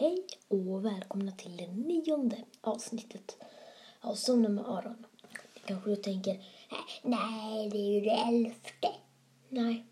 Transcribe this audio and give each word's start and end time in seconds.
Hej 0.00 0.26
och 0.48 0.84
välkomna 0.84 1.32
till 1.32 1.56
det 1.56 1.66
nionde 1.66 2.44
avsnittet 2.60 3.36
av 4.00 4.14
Somna 4.14 4.48
med 4.48 4.64
Aron. 4.66 5.06
Kanske 5.64 5.90
du 5.90 5.96
tänker, 5.96 6.34
äh, 6.70 6.78
nej 7.02 7.70
det 7.70 7.78
är 7.78 7.92
ju 7.92 8.00
det 8.00 8.10
elfte. 8.10 8.88
Nej. 9.48 9.84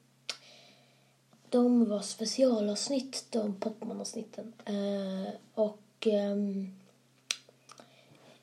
De 1.49 1.89
var 1.89 2.01
specialavsnitt, 2.01 3.27
de 3.31 3.61
Pokémon-avsnitten. 3.61 4.53
Eh, 4.65 5.35
och 5.55 6.07
ehm, 6.07 6.77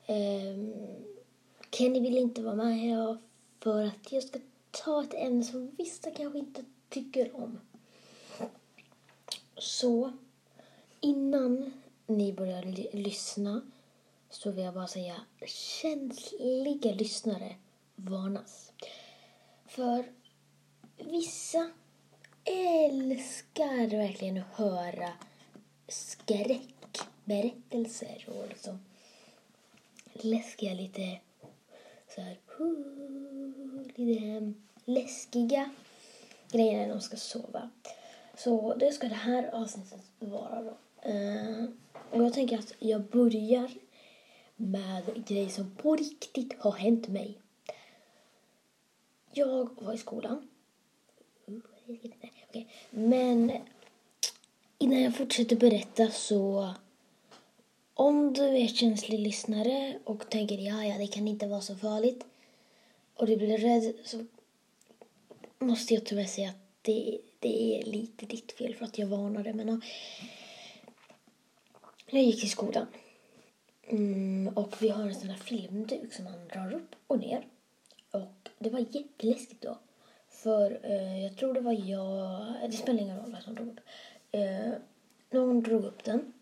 ehm, 0.06 0.74
Kenny 1.70 2.00
vill 2.00 2.18
inte 2.18 2.42
vara 2.42 2.54
med 2.54 2.86
idag 2.86 3.18
för 3.60 3.82
att 3.82 4.12
jag 4.12 4.22
ska 4.22 4.38
ta 4.70 5.02
ett 5.02 5.14
ämne 5.14 5.44
som 5.44 5.70
vissa 5.78 6.10
kanske 6.10 6.38
inte 6.38 6.64
tycker 6.88 7.36
om. 7.36 7.60
Så 9.56 10.12
innan 11.04 11.72
ni 12.06 12.32
börjar 12.32 12.62
lyssna 12.96 13.62
så 14.30 14.50
vill 14.50 14.64
jag 14.64 14.74
bara 14.74 14.86
säga 14.86 15.14
känsliga 15.46 16.92
lyssnare 16.92 17.56
varnas. 17.96 18.72
För 19.66 20.04
vissa 20.96 21.70
älskar 22.44 23.96
verkligen 23.96 24.38
att 24.38 24.54
höra 24.54 25.12
skräckberättelser 25.88 28.28
och 28.28 28.48
liksom 28.48 28.78
läskiga, 30.12 30.74
lite 30.74 31.20
så 32.14 32.20
här, 32.20 32.38
lite 33.94 34.52
läskiga 34.84 35.70
grejer 36.50 36.78
när 36.78 36.88
de 36.88 37.00
ska 37.00 37.16
sova. 37.16 37.70
Så 38.36 38.74
det 38.74 38.92
ska 38.92 39.08
det 39.08 39.14
här 39.14 39.54
avsnittet 39.54 40.00
vara 40.18 40.62
då. 40.62 40.76
Uh, 41.08 41.64
och 42.10 42.24
jag 42.24 42.32
tänker 42.32 42.58
att 42.58 42.74
jag 42.78 43.02
börjar 43.02 43.70
med 44.56 45.24
grejer 45.28 45.48
som 45.48 45.70
på 45.76 45.96
riktigt 45.96 46.54
har 46.58 46.72
hänt 46.72 47.08
mig. 47.08 47.38
Jag 49.32 49.82
var 49.82 49.94
i 49.94 49.98
skolan. 49.98 50.48
Uh. 51.48 51.58
Men 52.90 53.52
innan 54.78 55.02
jag 55.02 55.16
fortsätter 55.16 55.56
berätta 55.56 56.10
så 56.10 56.74
om 57.94 58.32
du 58.32 58.44
är 58.44 58.66
känslig 58.66 59.18
lyssnare 59.18 59.98
och 60.04 60.30
tänker 60.30 60.58
ja, 60.58 60.84
ja, 60.84 60.98
det 60.98 61.06
kan 61.06 61.28
inte 61.28 61.46
vara 61.46 61.60
så 61.60 61.76
farligt 61.76 62.24
och 63.14 63.26
du 63.26 63.36
blir 63.36 63.58
rädd 63.58 63.94
så 64.04 64.24
måste 65.58 65.94
jag 65.94 66.04
tyvärr 66.04 66.24
säga 66.24 66.48
att 66.48 66.56
det, 66.82 67.18
det 67.38 67.78
är 67.78 67.84
lite 67.84 68.26
ditt 68.26 68.52
fel 68.52 68.74
för 68.74 68.84
att 68.84 68.98
jag 68.98 69.06
varnade. 69.06 69.52
Men 69.52 69.82
jag 72.16 72.24
gick 72.24 72.44
i 72.44 72.48
skolan 72.48 72.86
mm, 73.86 74.48
och 74.48 74.82
vi 74.82 74.88
har 74.88 75.02
en 75.02 75.14
sån 75.14 75.30
här 75.30 75.36
filmduk 75.36 76.12
som 76.12 76.24
man 76.24 76.48
drar 76.48 76.74
upp 76.74 76.94
och 77.06 77.18
ner. 77.18 77.46
Och 78.10 78.48
det 78.58 78.70
var 78.70 78.78
jätteläskigt 78.78 79.62
då. 79.62 79.78
För 80.28 80.80
eh, 80.82 81.22
jag 81.24 81.36
tror 81.36 81.54
det 81.54 81.60
var 81.60 81.72
jag, 81.72 82.48
eh, 82.62 82.70
det 82.70 82.76
spelar 82.76 83.00
ingen 83.00 83.20
roll 83.20 83.32
vad 83.32 83.42
som 83.42 83.54
drog 83.54 83.68
upp. 83.68 83.80
Eh, 84.32 84.72
någon 85.30 85.62
drog 85.62 85.84
upp 85.84 86.04
den. 86.04 86.32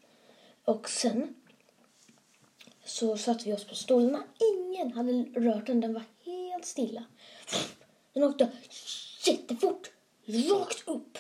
Och 0.65 0.89
sen 0.89 1.35
så 2.85 3.17
satte 3.17 3.45
vi 3.45 3.53
oss 3.53 3.65
på 3.65 3.75
stolarna. 3.75 4.25
Ingen 4.55 4.93
hade 4.93 5.13
rört 5.23 5.67
den, 5.67 5.81
den 5.81 5.95
var 5.95 6.03
helt 6.25 6.65
stilla. 6.65 7.05
Den 8.13 8.23
åkte 8.23 8.51
jättefort, 9.27 9.91
rakt 10.27 10.89
upp. 10.89 11.19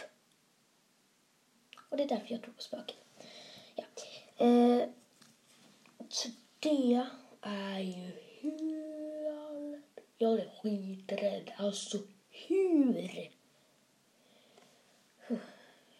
Och 1.89 1.97
det 1.97 2.03
är 2.03 2.08
därför 2.08 2.33
jag 2.33 2.42
tror 2.42 2.55
på 2.55 2.62
spöken. 2.62 2.97
Ja. 3.75 3.84
Eh, 4.36 4.88
så 6.08 6.28
det 6.58 7.06
är 7.41 7.78
ju 7.80 8.11
helt... 8.41 10.00
Jag 10.19 10.39
är 10.39 10.50
skiträdd. 10.62 11.52
Alltså 11.57 11.98
hur? 12.30 13.30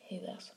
Hur 0.01 0.31
alltså? 0.31 0.53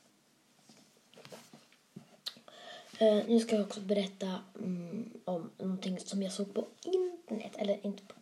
Eh, 2.98 3.24
nu 3.28 3.40
ska 3.40 3.56
jag 3.56 3.64
också 3.64 3.80
berätta 3.80 4.40
mm, 4.58 5.10
om 5.24 5.50
någonting 5.58 5.98
som 5.98 6.22
jag 6.22 6.32
såg 6.32 6.54
på 6.54 6.66
internet. 6.82 7.52
Eller 7.58 7.86
inte 7.86 8.02
på, 8.02 8.14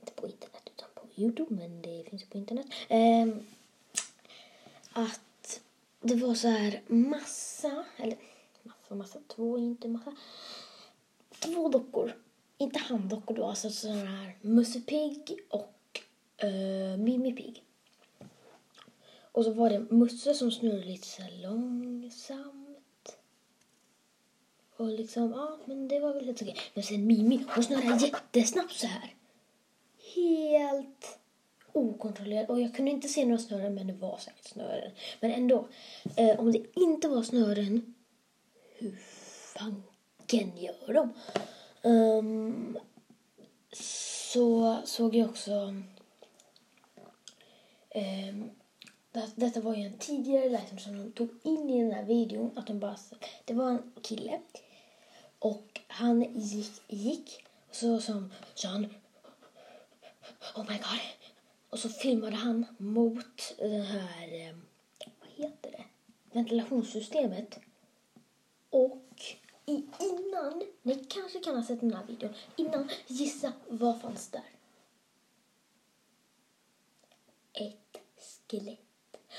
inte 0.00 0.12
på 0.12 0.26
internet 0.26 0.70
utan 0.76 0.88
på 0.94 1.02
Youtube, 1.14 1.54
men 1.54 1.82
det 1.82 2.10
finns 2.10 2.22
ju 2.22 2.26
på 2.26 2.38
internet. 2.38 2.66
Eh, 2.88 3.28
att 4.92 5.60
det 6.00 6.14
var 6.14 6.34
så 6.34 6.48
här 6.48 6.80
massa, 6.86 7.84
eller 7.96 8.18
massa, 8.94 9.18
massa, 9.18 9.28
två, 9.28 9.58
inte 9.58 9.88
massa. 9.88 10.12
Två 11.38 11.68
dockor. 11.68 12.12
Inte 12.58 12.78
handdockor 12.78 13.36
då, 13.36 13.44
alltså 13.44 13.70
sådana 13.70 14.04
här 14.04 14.36
Musse 14.40 14.80
Pigg 14.80 15.38
och 15.48 16.00
eh, 16.36 16.48
uh, 16.48 16.96
Mimmi 16.96 17.32
Pigg. 17.32 17.64
Och 19.32 19.44
så 19.44 19.52
var 19.52 19.70
det 19.70 19.78
Musse 19.78 20.34
som 20.34 20.50
snurrade 20.50 20.84
lite 20.84 21.06
så 21.06 21.22
långsamt. 21.42 23.16
Och 24.76 24.86
liksom, 24.86 25.30
ja 25.30 25.58
men 25.64 25.88
det 25.88 26.00
var 26.00 26.14
väl 26.14 26.24
helt 26.24 26.42
okej. 26.42 26.56
Men 26.74 26.84
sen 26.84 27.06
Mimi, 27.06 27.44
hon 27.54 27.64
snurrade 27.64 28.04
jättesnabbt 28.06 28.72
så 28.72 28.86
här. 28.86 29.14
Helt 30.14 31.18
okontrollerat. 31.72 32.50
Och 32.50 32.60
jag 32.60 32.74
kunde 32.74 32.90
inte 32.90 33.08
se 33.08 33.24
några 33.24 33.38
snören 33.38 33.74
men 33.74 33.86
det 33.86 33.92
var 33.92 34.18
säkert 34.18 34.44
snören. 34.44 34.90
Men 35.20 35.30
ändå, 35.30 35.68
eh, 36.16 36.40
om 36.40 36.52
det 36.52 36.80
inte 36.80 37.08
var 37.08 37.22
snören, 37.22 37.94
hur 38.80 38.96
fanken 39.54 40.58
gör 40.58 40.94
de? 40.94 41.12
Um, 41.82 42.78
så 43.72 44.80
såg 44.84 45.14
jag 45.14 45.30
också 45.30 45.74
Um, 47.94 48.50
det, 49.12 49.30
detta 49.34 49.60
var 49.60 49.74
ju 49.74 49.82
en 49.82 49.98
tidigare 49.98 50.48
läsning 50.48 50.80
som 50.80 50.96
de 50.98 51.12
tog 51.12 51.30
in 51.42 51.70
i 51.70 51.82
den 51.82 51.92
här 51.92 52.04
videon. 52.04 52.58
Att 52.58 52.66
de 52.66 52.80
bara, 52.80 52.96
det 53.44 53.54
var 53.54 53.70
en 53.70 53.92
kille 54.02 54.40
och 55.38 55.80
han 55.86 56.38
gick, 56.38 56.82
gick 56.88 57.44
och 57.68 57.74
så 57.74 58.00
sa 58.00 58.12
han, 58.12 58.32
sa 58.54 58.68
han 58.68 58.86
Oh 60.56 60.70
my 60.70 60.76
god. 60.76 61.00
Och 61.70 61.78
så 61.78 61.88
filmade 61.88 62.36
han 62.36 62.66
mot 62.78 63.54
den 63.58 63.82
här, 63.82 64.32
ehm, 64.32 64.62
vad 65.20 65.28
heter 65.36 65.70
det, 65.70 65.84
ventilationssystemet. 66.32 67.58
Och 68.70 69.22
i, 69.66 69.84
innan, 70.00 70.62
ni 70.82 71.04
kanske 71.08 71.38
kan 71.38 71.56
ha 71.56 71.62
sett 71.62 71.80
den 71.80 71.94
här 71.94 72.04
videon, 72.06 72.34
innan, 72.56 72.90
gissa 73.06 73.52
vad 73.68 74.00
fanns 74.00 74.28
där? 74.28 74.42
ett 77.52 78.02
skelett 78.48 78.78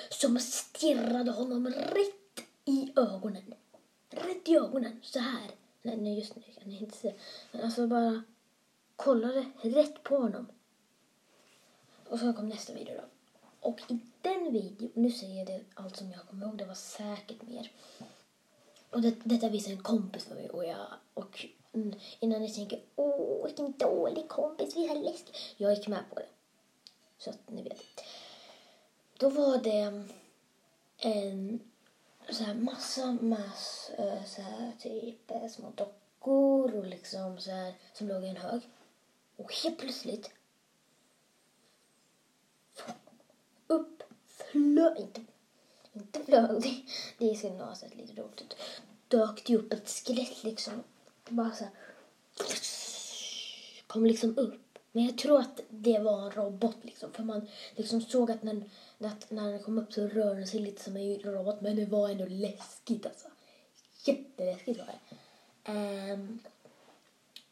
som 0.09 0.40
stirrade 0.40 1.31
honom 1.31 1.68
rätt 1.68 2.46
i 2.66 2.94
ögonen. 2.96 3.53
Rätt 4.09 4.50
i 4.50 4.56
ögonen, 4.56 5.00
så 5.03 5.19
här. 5.19 5.52
Nej, 5.81 5.98
nej 5.98 6.19
just 6.19 6.36
nu 6.36 6.42
kan 6.42 6.72
jag 6.72 6.81
inte 6.81 6.98
se. 6.98 7.13
Men 7.52 7.62
alltså 7.62 7.88
bara 7.88 8.24
kollade 8.96 9.46
rätt 9.62 10.03
på 10.03 10.18
honom. 10.18 10.48
Och 12.09 12.19
så 12.19 12.34
kom 12.34 12.50
nästa 12.50 12.74
video 12.74 12.96
då. 12.96 13.03
Och 13.59 13.81
i 13.88 14.00
den 14.22 14.53
videon, 14.53 14.92
nu 14.94 15.12
säger 15.12 15.38
jag 15.38 15.48
det 15.48 15.63
allt 15.74 15.98
som 15.98 16.12
jag 16.12 16.28
kommer 16.28 16.46
ihåg, 16.46 16.58
det 16.58 16.66
var 16.66 16.74
säkert 16.74 17.42
mer. 17.42 17.72
Och 18.91 19.02
det, 19.02 19.16
detta 19.24 19.50
visade 19.50 19.75
en 19.75 19.84
kompis 19.84 20.24
för 20.24 20.35
mig 20.35 20.50
och 20.50 20.66
jag, 20.66 20.88
och 21.13 21.46
mm, 21.74 21.94
innan 22.19 22.41
ni 22.41 22.53
tänker, 22.53 22.79
åh 22.96 23.46
vilken 23.46 23.72
dålig 23.72 24.28
kompis, 24.28 24.75
vi 24.75 24.88
har 24.88 24.96
läsk. 24.96 25.38
Jag 25.57 25.74
gick 25.74 25.88
med 25.88 26.03
på 26.09 26.16
det. 26.16 26.28
Så 27.18 27.30
att 27.30 27.50
ni 27.50 27.63
vet. 27.63 28.03
Då 29.18 29.30
var 29.30 29.57
det 29.57 30.06
en 30.97 31.59
så 32.30 32.44
här 32.44 32.53
massa, 32.53 33.18
massa 33.22 33.94
eh, 33.97 34.25
så 34.25 34.42
här 34.42 34.71
typ 34.80 35.31
eh, 35.31 35.48
små 35.48 35.71
dockor 35.75 36.75
och 36.75 36.86
liksom 36.86 37.39
så 37.39 37.51
här 37.51 37.74
som 37.94 38.07
låg 38.07 38.24
i 38.24 38.27
en 38.27 38.38
hög. 38.38 38.62
Och 39.36 39.54
helt 39.63 39.80
plötsligt 39.80 40.31
upp 43.68 44.04
flög, 44.27 44.98
inte, 44.98 45.21
inte 45.94 46.24
flög, 46.24 46.62
det, 46.62 46.83
det 47.18 47.36
skulle 47.36 47.54
nog 47.54 47.68
ha 47.68 47.75
sett 47.75 47.95
lite 47.95 48.21
roligt 48.21 48.42
ut. 48.42 48.56
Dök 49.12 49.46
det 49.46 49.56
upp 49.56 49.74
ett 49.74 49.90
skelett 49.90 50.44
liksom. 50.44 50.84
Bara 51.30 51.52
så 51.52 51.63
här. 51.63 51.74
Kom 53.88 54.06
liksom 54.06 54.38
upp. 54.38 54.78
Men 54.92 55.06
jag 55.06 55.18
tror 55.18 55.40
att 55.40 55.62
det 55.69 56.00
var 56.00 56.22
en 56.25 56.31
robot 56.31 56.78
liksom. 56.81 57.13
För 57.13 57.24
man 57.24 57.48
liksom 57.75 58.02
såg 58.02 58.31
att 58.31 58.44
när, 58.44 58.63
att 59.00 59.31
när 59.31 59.52
den 59.52 59.63
kom 59.63 59.78
upp 59.78 59.94
så 59.94 60.08
rörde 60.08 60.36
den 60.36 60.48
sig 60.48 60.60
lite 60.60 60.84
som 60.84 60.98
en 60.98 61.19
robot. 61.19 61.62
Men 61.62 61.75
det 61.75 61.86
var 61.86 62.10
ändå 62.10 62.25
läskigt 62.25 63.06
alltså. 63.06 63.28
Jätteläskigt 64.04 64.80
var 64.80 64.86
det. 64.86 65.00
Um, 66.13 66.40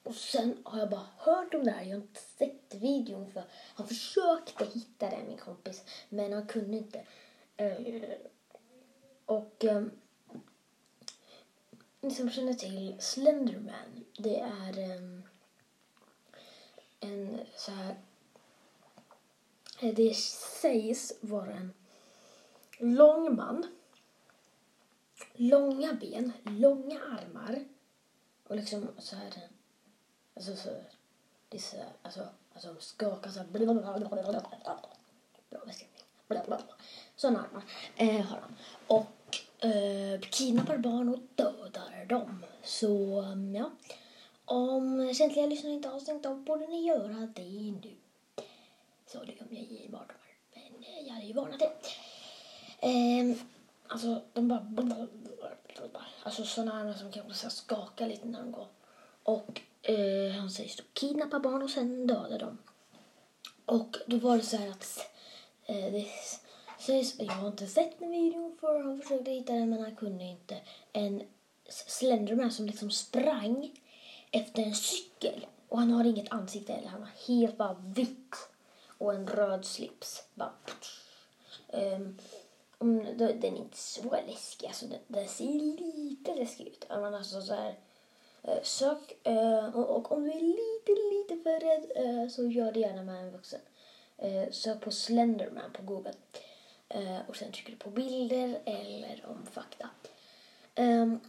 och 0.04 0.16
sen 0.16 0.58
har 0.64 0.80
jag 0.80 0.90
bara 0.90 1.08
hört 1.18 1.54
om 1.54 1.64
det 1.64 1.72
här. 1.72 1.84
Jag 1.84 1.90
har 1.98 2.02
inte 2.02 2.22
sett 2.22 2.76
videon 2.76 3.32
för 3.32 3.44
han 3.52 3.88
försökte 3.88 4.66
hitta 4.66 5.10
den 5.10 5.28
min 5.28 5.38
kompis. 5.38 5.84
Men 6.10 6.34
han 6.34 6.48
kunde 6.48 6.78
inte. 6.78 7.06
Um, 7.58 8.04
och 9.26 9.64
um, 9.64 9.92
ni 12.01 12.12
som 12.12 12.30
känner 12.30 12.54
till 12.54 12.96
Slenderman, 13.00 14.06
det 14.18 14.40
är 14.40 14.80
en... 14.80 15.24
en 17.00 17.40
så 17.56 17.72
här... 17.72 17.96
Det 19.80 20.16
sägs 20.62 21.13
vara 21.22 21.54
en 21.54 21.74
lång 22.78 23.36
man. 23.36 23.66
Långa 25.34 25.94
ben, 25.94 26.31
långa 26.44 27.00
armar 27.00 27.66
och 28.48 28.56
liksom 28.56 28.88
så 28.98 29.16
här... 29.16 29.50
Alltså 30.34 30.56
så... 30.56 30.69
Det 31.50 31.57
är 31.57 31.62
så 31.62 31.78
här, 31.78 31.90
alltså, 32.01 32.28
alltså 32.54 32.75
skakar 32.80 33.31
så 33.31 33.40
här... 33.40 33.48
Bra 35.50 35.66
beskrivning. 35.66 36.04
Sådana 37.16 37.40
armar 37.40 37.63
eh, 37.96 38.25
har 38.25 38.38
han. 38.38 38.56
Och 38.88 39.06
eh, 39.62 40.20
kidnappar 40.20 40.78
barn 40.78 41.10
och 41.10 41.20
dödar 41.36 42.06
dem. 42.06 42.46
Så 42.64 43.22
um, 43.22 43.56
ja. 43.56 43.72
Om 44.46 45.14
känsliga 45.14 45.46
lyssnare 45.46 45.74
inte 45.74 45.90
har 45.90 46.00
stängt 46.00 46.26
av 46.26 46.44
borde 46.44 46.68
ni 46.68 46.88
göra 46.88 47.28
det 47.36 47.72
nu. 47.84 47.96
Så 49.08 49.24
det 49.24 49.36
kommer 49.36 49.56
jag 49.56 49.64
ge 49.64 49.86
er 49.86 49.90
mardrömmar, 49.90 50.36
Men 50.54 50.84
eh, 50.84 51.08
jag 51.08 51.14
hade 51.14 51.26
ju 51.26 51.34
varnat 51.34 51.60
det. 51.60 51.72
Eh, 52.80 53.38
alltså 53.88 54.22
de 54.34 54.48
bara... 54.48 55.08
Alltså 56.24 56.44
sådana 56.44 56.84
här 56.84 56.94
som 56.94 57.12
kanske 57.12 57.50
skakar 57.50 58.08
lite 58.08 58.28
när 58.28 58.40
de 58.40 58.52
går. 58.52 58.68
Och 59.24 59.62
eh, 59.82 60.32
han 60.32 60.52
sägs 60.52 60.76
så 60.76 60.84
kidnappa 60.94 61.40
barn 61.40 61.64
och 61.64 61.70
sen 61.70 62.08
döda 62.08 62.38
dem. 62.38 62.58
Och 63.66 63.98
då 64.06 64.18
var 64.18 64.38
det 64.38 64.44
så 64.44 64.58
här 64.58 64.70
att 64.70 65.10
eh, 65.66 65.92
det 65.92 66.08
jag 67.18 67.34
har 67.34 67.48
inte 67.48 67.68
sett 67.68 68.00
den 68.00 68.12
videon 68.12 68.58
för 68.60 68.80
han 68.80 69.02
försökte 69.02 69.31
hitta 69.31 69.54
den 69.54 69.70
men 69.70 69.81
han 69.81 69.96
kunde 69.96 70.24
inte. 70.24 70.58
En 70.94 71.24
Slenderman 71.70 72.52
som 72.52 72.66
liksom 72.66 72.92
sprang 72.92 73.80
efter 74.31 74.64
en 74.64 74.76
cykel 74.76 75.46
och 75.70 75.80
han 75.80 75.92
har 75.92 76.04
inget 76.04 76.31
ansikte 76.31 76.74
eller 76.74 76.88
han 76.88 77.02
har 77.02 77.12
helt 77.28 77.58
bara 77.58 77.84
vitt 77.96 78.36
och 78.98 79.14
en 79.14 79.28
röd 79.28 79.66
slips. 79.66 80.24
Bara, 80.34 80.54
um, 81.72 82.18
den 82.80 83.44
är 83.44 83.58
inte 83.58 83.78
så 83.78 84.16
läskig, 84.28 84.68
alltså 84.68 84.86
den, 84.86 85.00
den 85.08 85.28
ser 85.28 85.46
lite 85.46 86.36
läskig 86.36 86.68
ut. 86.68 86.86
Men 86.90 87.16
alltså 87.16 87.42
så 87.42 87.54
här, 87.54 87.75
eh, 88.44 88.64
sök 88.64 89.28
uh, 89.28 89.75
och, 89.75 89.90
och, 89.96 90.12
om 90.12 90.24
du 90.24 90.32
är 90.32 90.42
lite, 90.42 90.92
lite 90.92 91.44
för 91.44 91.60
rädd 91.60 92.06
uh, 92.06 92.30
så 92.30 92.46
gör 92.46 92.72
det 92.72 92.80
gärna 92.80 93.04
med 93.04 93.24
en 93.24 93.32
vuxen. 93.32 93.60
sök 94.52 94.82
på 94.82 94.92
Slenderman 94.92 95.72
på 95.74 95.84
Google 95.84 96.14
Eh, 96.89 97.19
och 97.27 97.36
sen 97.36 97.51
trycker 97.51 97.71
du 97.71 97.77
på 97.77 97.89
bilder 97.89 98.62
eller 98.65 99.25
om 99.27 99.45
fakta. 99.45 99.89
Um, 100.75 101.19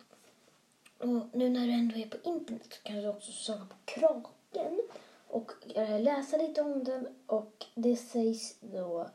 och 0.98 1.26
nu 1.32 1.48
när 1.48 1.66
du 1.66 1.72
ändå 1.72 1.96
är 1.96 2.08
på 2.08 2.16
internet 2.24 2.66
så 2.70 2.82
kan 2.82 2.96
du 2.96 3.08
också 3.08 3.32
söka 3.32 3.64
på 3.64 3.76
kraken 3.84 4.80
och 5.28 5.52
eh, 5.74 6.00
läsa 6.00 6.36
lite 6.36 6.60
om 6.62 6.84
den 6.84 7.08
och 7.26 7.66
det 7.74 7.96
sägs 7.96 8.56
då 8.60 9.10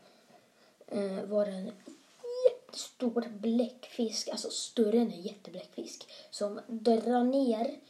eh, 0.86 1.24
vara 1.24 1.48
en 1.48 1.72
jättestor 2.50 3.28
bläckfisk, 3.28 4.28
alltså 4.28 4.50
större 4.50 4.98
än 4.98 5.12
en 5.12 5.22
jättebläckfisk, 5.22 6.08
som 6.30 6.60
drar 6.66 7.24
ner 7.24 7.80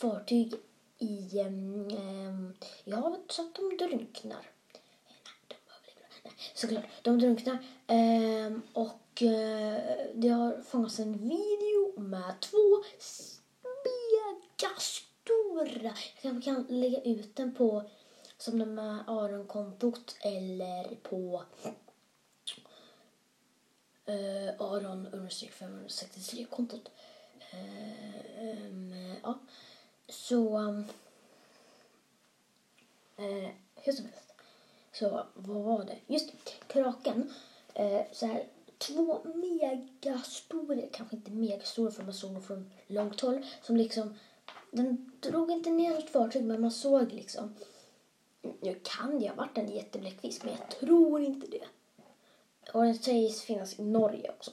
fartyg 0.00 0.54
i, 0.98 1.40
um, 1.40 2.54
i 2.84 2.90
havet 2.90 3.20
så 3.28 3.42
att 3.42 3.54
de 3.54 3.76
drunknar. 3.76 4.50
Såklart, 6.54 6.84
de 7.02 7.18
drunknar. 7.18 7.58
Ehm, 7.86 8.62
och 8.72 9.22
eh, 9.22 10.06
det 10.14 10.28
har 10.28 10.62
fångats 10.62 10.98
en 10.98 11.28
video 11.28 12.00
med 12.00 12.40
två 12.40 12.84
megastora. 13.84 15.96
Jag 16.22 16.22
kanske 16.22 16.50
kan 16.50 16.66
lägga 16.68 17.02
ut 17.02 17.36
den 17.36 17.54
på 17.54 17.90
som 18.38 18.58
de 18.58 18.74
med 18.74 19.04
Aron-kontot 19.06 20.16
eller 20.20 20.96
på 21.02 21.44
uh, 24.08 24.48
Aron 24.58 25.06
understreck 25.06 25.52
563 25.52 26.46
kontot. 26.50 26.90
Uh, 27.54 28.66
um, 28.66 29.16
ja. 29.22 29.38
Så 30.08 30.58
um, 30.58 30.84
uh, 33.18 33.48
hur 33.74 33.92
som 33.92 34.04
helst. 34.04 34.31
Så 34.92 35.26
vad 35.34 35.62
var 35.62 35.84
det? 35.84 35.96
Just 36.06 36.30
kraken. 36.66 37.32
Eh, 37.74 38.02
så 38.12 38.26
här 38.26 38.44
två 38.78 39.20
megastora, 39.24 40.82
kanske 40.92 41.16
inte 41.16 41.30
megastora 41.30 41.90
för 41.90 42.02
man 42.02 42.14
såg 42.14 42.32
dem 42.32 42.42
från 42.42 42.70
långt 42.86 43.20
håll, 43.20 43.46
som 43.62 43.76
liksom, 43.76 44.14
den 44.70 45.12
drog 45.20 45.50
inte 45.50 45.70
ner 45.70 45.94
något 45.94 46.10
fartyg 46.10 46.44
men 46.44 46.60
man 46.60 46.70
såg 46.70 47.12
liksom, 47.12 47.54
nu 48.60 48.80
kan 48.82 49.20
det 49.20 49.28
ha 49.28 49.34
varit 49.34 49.58
en 49.58 49.72
jättebläckfisk 49.72 50.44
men 50.44 50.54
jag 50.54 50.70
tror 50.70 51.22
inte 51.22 51.46
det. 51.46 51.64
Och 52.72 52.82
den 52.82 52.94
sägs 52.94 53.42
finnas 53.42 53.78
i 53.78 53.82
Norge 53.82 54.30
också. 54.30 54.50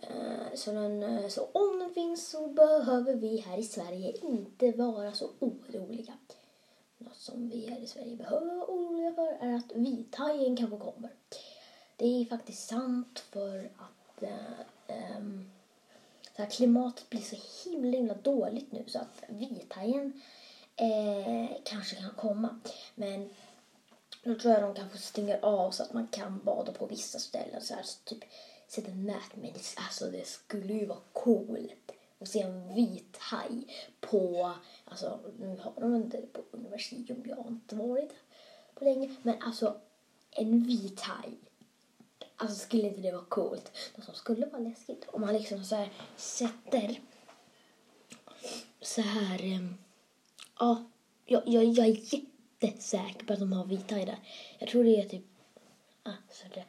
Eh, 0.00 0.54
så, 0.54 0.72
den, 0.72 1.02
eh, 1.02 1.28
så 1.28 1.48
om 1.52 1.78
den 1.78 1.94
finns 1.94 2.28
så 2.28 2.46
behöver 2.46 3.14
vi 3.14 3.36
här 3.36 3.58
i 3.58 3.62
Sverige 3.62 4.16
inte 4.22 4.72
vara 4.72 5.12
så 5.12 5.30
oroliga. 5.38 6.12
Något 7.08 7.16
som 7.16 7.48
vi 7.48 7.70
här 7.70 7.80
i 7.80 7.86
Sverige 7.86 8.16
behöver 8.16 8.46
vara 8.46 8.66
oroliga 8.66 9.12
för 9.12 9.46
är 9.46 9.54
att 9.54 9.72
vithajen 9.74 10.56
kanske 10.56 10.76
kommer. 10.78 11.10
Det 11.96 12.06
är 12.06 12.24
faktiskt 12.24 12.68
sant 12.68 13.18
för 13.18 13.70
att 13.76 14.22
äh, 14.22 14.60
ähm, 14.86 15.50
så 16.36 16.42
här, 16.42 16.50
klimatet 16.50 17.10
blir 17.10 17.20
så 17.20 17.36
himla, 17.64 17.96
himla 17.96 18.14
dåligt 18.14 18.72
nu 18.72 18.84
så 18.86 18.98
att 18.98 19.22
vithajen 19.28 20.20
äh, 20.76 21.56
kanske 21.64 21.96
kan 21.96 22.10
komma. 22.16 22.60
Men 22.94 23.30
då 24.24 24.34
tror 24.34 24.54
jag 24.54 24.62
de 24.62 24.74
kanske 24.74 24.98
stänger 24.98 25.44
av 25.44 25.70
så 25.70 25.82
att 25.82 25.92
man 25.92 26.06
kan 26.06 26.44
bada 26.44 26.72
på 26.72 26.86
vissa 26.86 27.18
ställen. 27.18 27.60
Så 27.60 27.74
här, 27.74 27.82
så 27.82 27.98
typ 28.04 28.24
sätta 28.68 28.90
nät. 28.90 29.36
Men 29.36 29.52
det, 29.52 29.74
alltså, 29.76 30.10
det 30.10 30.26
skulle 30.26 30.74
ju 30.74 30.86
vara 30.86 31.00
coolt 31.12 31.92
att 32.18 32.28
se 32.28 32.40
en 32.40 32.74
vit 32.74 33.16
haj 33.18 33.66
på, 34.10 34.52
alltså 34.84 35.20
nu 35.38 35.58
har 35.62 35.72
de 35.80 35.96
inte 35.96 36.16
det 36.16 36.32
på 36.32 36.42
universitet, 36.50 37.10
jag 37.24 37.36
har 37.36 37.48
inte 37.48 37.76
varit 37.76 38.12
på 38.74 38.84
länge, 38.84 39.16
men 39.22 39.42
alltså 39.42 39.80
en 40.30 40.62
vit 40.62 41.00
haj 41.00 41.38
Alltså 42.40 42.58
skulle 42.58 42.88
inte 42.88 43.00
det 43.00 43.12
vara 43.12 43.24
coolt? 43.24 43.72
Något 43.96 44.04
som 44.04 44.14
skulle 44.14 44.46
vara 44.46 44.62
läskigt. 44.62 45.04
Om 45.08 45.20
man 45.20 45.32
liksom 45.32 45.64
så 45.64 45.74
här 45.74 45.92
sätter 46.16 47.00
så 48.80 49.00
här... 49.00 49.68
Ja, 50.58 50.84
jag, 51.24 51.42
jag, 51.46 51.64
jag 51.64 51.86
är 51.86 52.14
jättesäker 52.60 53.24
på 53.26 53.32
att 53.32 53.38
de 53.38 53.52
har 53.52 53.64
vita 53.64 53.94
haj 53.94 54.04
där. 54.04 54.18
Jag 54.58 54.68
tror 54.68 54.84
det 54.84 55.00
är 55.00 55.08
typ... 55.08 55.24
Ah, 56.02 56.12
så 56.30 56.44
det. 56.54 56.64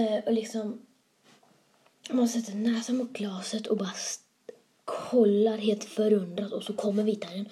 Eh, 0.00 0.24
och 0.24 0.32
liksom... 0.32 0.86
Man 2.10 2.28
sätter 2.28 2.54
näsan 2.54 2.96
mot 2.96 3.12
glaset 3.12 3.66
och 3.66 3.76
bara 3.76 3.92
kollar 4.86 5.58
helt 5.58 5.84
förundrat 5.84 6.52
och 6.52 6.62
så 6.62 6.72
kommer 6.72 7.02
vitaren. 7.02 7.48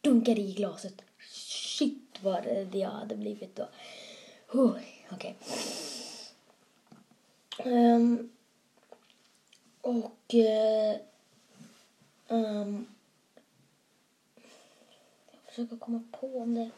Dunkar 0.00 0.38
i 0.38 0.52
glaset. 0.52 1.02
Shit 1.30 2.18
vad 2.22 2.44
det 2.44 2.78
jag 2.78 2.90
hade 2.90 3.16
blivit 3.16 3.56
då. 3.56 3.68
Okej. 4.48 5.04
Okay. 5.10 5.34
Um, 7.72 8.30
och... 9.80 10.34
Uh, 10.34 10.96
um, 12.28 12.86
jag 15.32 15.42
försöker 15.46 15.76
komma 15.76 16.02
på 16.20 16.40
om 16.40 16.54
det 16.54 16.70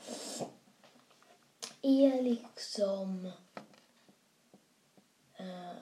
är 1.83 2.23
liksom... 2.23 3.33
Uh, 5.41 5.77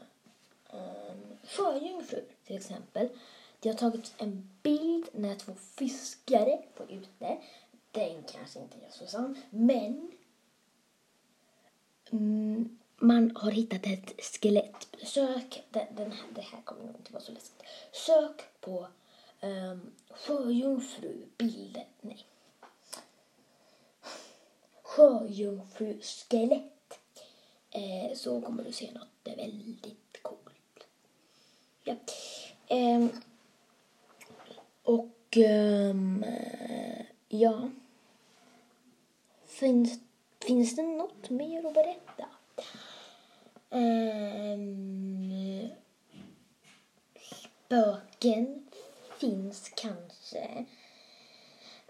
um, 0.70 1.38
sjöjungfrur, 1.58 2.24
till 2.44 2.56
exempel. 2.56 3.08
Det 3.60 3.68
har 3.68 3.76
tagit 3.76 4.14
en 4.18 4.50
bild 4.62 5.08
när 5.12 5.34
två 5.34 5.54
fiskare 5.54 6.62
var 6.76 6.92
ute. 6.92 7.38
Den 7.90 8.22
kanske 8.32 8.60
inte 8.60 8.76
är 8.86 8.90
så 8.90 9.06
sann, 9.06 9.38
men 9.50 10.12
Mm, 12.12 12.78
man 12.96 13.36
har 13.36 13.50
hittat 13.50 13.86
ett 13.86 14.24
skelett. 14.24 14.88
Sök, 15.02 15.64
den, 15.70 15.86
den 15.96 16.12
här, 16.12 16.26
det 16.34 16.40
här 16.40 16.60
kommer 16.64 16.84
nog 16.84 16.96
inte 16.96 17.12
vara 17.12 17.22
så 17.22 17.32
läskigt. 17.32 17.62
Sök 17.92 18.60
på 18.60 18.88
ehm, 19.40 19.70
um, 19.70 19.92
sjöjungfrubilder, 20.10 21.86
nej. 22.00 22.24
Sjöjungfruskelett. 24.82 26.98
Eh, 27.70 28.12
så 28.16 28.40
kommer 28.40 28.64
du 28.64 28.72
se 28.72 28.92
något 28.92 29.08
väldigt. 29.24 30.07
Ja. 31.88 31.94
Um, 32.76 33.10
och 34.82 35.36
um, 35.36 36.24
ja. 37.28 37.70
Finns 39.46 40.00
Finns 40.48 40.76
det 40.76 40.82
något 40.82 41.30
mer 41.30 41.66
att 41.66 41.74
berätta? 41.74 42.24
Um, 43.70 45.68
spöken 47.66 48.68
finns 49.18 49.72
kanske. 49.76 50.64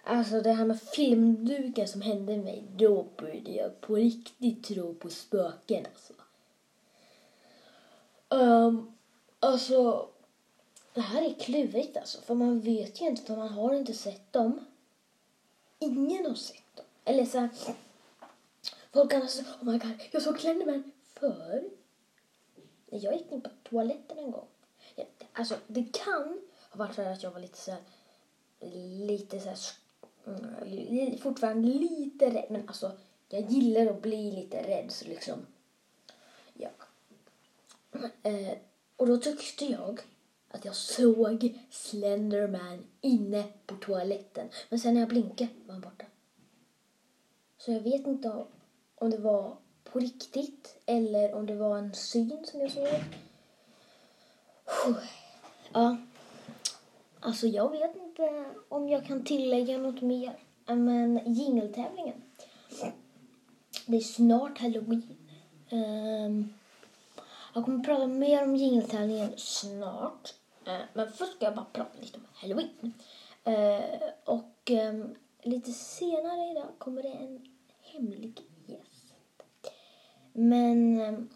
Alltså 0.04 0.40
det 0.40 0.52
här 0.52 0.64
med 0.64 0.82
filmdukar 0.82 1.86
som 1.86 2.00
hände 2.00 2.36
mig, 2.36 2.64
då 2.76 3.06
började 3.16 3.50
jag 3.50 3.80
på 3.80 3.94
riktigt 3.94 4.64
tro 4.64 4.94
på 4.94 5.10
spöken 5.10 5.86
alltså. 5.86 6.12
Um, 8.28 8.97
alltså, 9.40 10.08
det 10.94 11.00
här 11.00 11.22
är 11.22 11.34
klurigt 11.34 11.96
alltså, 11.96 12.20
för 12.20 12.34
man 12.34 12.60
vet 12.60 13.00
ju 13.00 13.06
inte, 13.06 13.22
för 13.22 13.36
man 13.36 13.48
har 13.48 13.74
inte 13.74 13.94
sett 13.94 14.32
dem. 14.32 14.60
Ingen 15.78 16.26
har 16.26 16.34
sett 16.34 16.76
dem. 16.76 16.84
Eller 17.04 17.24
så 17.24 17.38
här, 17.38 17.48
folk 18.92 19.10
kan 19.10 19.22
alltså, 19.22 19.42
oh 19.42 19.64
my 19.64 19.78
god, 19.78 19.92
jag 20.10 20.22
såg 20.22 20.40
Slenderman 20.40 20.92
för. 21.14 21.64
Jag 22.90 23.14
gick 23.14 23.32
in 23.32 23.40
på 23.40 23.50
toaletten 23.62 24.18
en 24.18 24.30
gång. 24.30 24.46
Ja, 24.94 25.04
alltså, 25.32 25.56
det 25.66 25.92
kan 25.92 26.40
ha 26.70 26.78
varit 26.78 26.94
så 26.94 27.02
att 27.02 27.22
jag 27.22 27.30
var 27.30 27.40
lite 27.40 27.58
så 27.58 27.70
här, 27.70 27.80
lite 29.06 29.40
så 29.40 29.48
här, 29.48 29.58
mm, 30.26 31.18
fortfarande 31.18 31.68
lite 31.68 32.30
rädd, 32.30 32.46
men 32.50 32.68
alltså, 32.68 32.92
jag 33.28 33.50
gillar 33.50 33.86
att 33.86 34.02
bli 34.02 34.30
lite 34.30 34.62
rädd 34.62 34.90
så 34.92 35.04
liksom, 35.04 35.46
ja. 36.54 36.70
Eh, 38.22 38.58
och 38.98 39.06
då 39.06 39.16
tyckte 39.16 39.64
jag 39.64 40.00
att 40.48 40.64
jag 40.64 40.74
såg 40.74 41.58
Slenderman 41.70 42.86
inne 43.00 43.44
på 43.66 43.74
toaletten. 43.74 44.48
Men 44.68 44.78
sen 44.78 44.94
när 44.94 45.00
jag 45.00 45.08
blinkade 45.08 45.50
var 45.66 45.72
han 45.72 45.80
borta. 45.80 46.04
Så 47.58 47.72
jag 47.72 47.80
vet 47.80 48.06
inte 48.06 48.44
om 48.94 49.10
det 49.10 49.18
var 49.18 49.56
på 49.84 49.98
riktigt 49.98 50.76
eller 50.86 51.34
om 51.34 51.46
det 51.46 51.54
var 51.54 51.78
en 51.78 51.94
syn 51.94 52.44
som 52.44 52.60
jag 52.60 52.70
såg. 52.70 52.88
Ja. 55.72 55.96
Alltså 57.20 57.46
jag 57.46 57.70
vet 57.70 57.96
inte 57.96 58.44
om 58.68 58.88
jag 58.88 59.06
kan 59.06 59.24
tillägga 59.24 59.78
något 59.78 60.02
mer. 60.02 60.38
Men 60.66 61.34
jingeltävlingen. 61.34 62.22
Det 63.86 63.96
är 63.96 64.00
snart 64.00 64.58
halloween. 64.58 65.16
Um, 65.70 66.54
jag 67.58 67.64
kommer 67.64 67.84
prata 67.84 68.06
mer 68.06 68.42
om 68.42 68.56
jingeltävlingen 68.56 69.32
snart. 69.36 70.34
Eh, 70.66 70.80
men 70.92 71.12
först 71.12 71.32
ska 71.36 71.44
jag 71.44 71.54
bara 71.54 71.66
prata 71.72 72.00
lite 72.00 72.18
om 72.18 72.26
halloween. 72.34 72.92
Eh, 73.44 74.08
och 74.24 74.70
ehm, 74.70 75.14
lite 75.42 75.72
senare 75.72 76.50
idag 76.50 76.68
kommer 76.78 77.02
det 77.02 77.08
en 77.08 77.56
hemlig 77.80 78.40
gäst. 78.66 79.14
Men 80.32 81.00
ehm, 81.00 81.28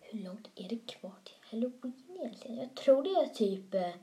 hur 0.00 0.24
långt 0.24 0.48
är 0.54 0.68
det 0.68 0.86
kvar 0.86 1.14
till 1.24 1.36
halloween 1.40 2.18
egentligen? 2.18 2.56
Jag 2.58 2.74
tror 2.74 3.02
det 3.02 3.10
är 3.10 3.26
typ 3.34 3.74
eh, 3.74 3.94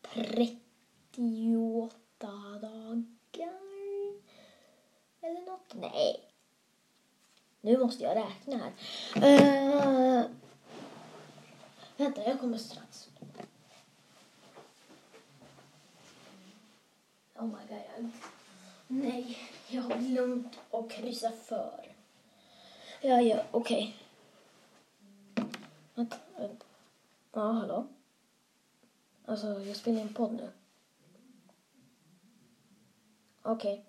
38 0.00 1.96
dagar. 2.60 3.60
Eller 5.20 5.40
något. 5.46 5.74
Nej, 5.74 6.29
nu 7.60 7.78
måste 7.78 8.04
jag 8.04 8.16
räkna 8.16 8.56
här. 8.56 8.72
Uh, 9.16 10.26
vänta, 11.96 12.24
jag 12.24 12.40
kommer 12.40 12.58
strax. 12.58 13.08
Oh 17.34 17.46
my 17.46 17.52
god. 17.68 18.10
Nej, 18.88 19.38
jag 19.68 19.82
har 19.82 19.96
glömt 19.96 20.58
att 20.70 20.90
kryssa 20.90 21.30
för. 21.30 21.96
Ja, 23.00 23.20
ja, 23.20 23.44
okej. 23.50 23.96
Okay. 25.34 25.50
Vänta, 25.94 26.16
vänta. 26.36 26.66
Ja, 27.32 27.52
hallå? 27.52 27.86
Alltså, 29.24 29.46
jag 29.46 29.76
spelar 29.76 30.00
in 30.00 30.14
podd 30.14 30.32
nu. 30.32 30.50
Okej. 33.42 33.72
Okay. 33.72 33.84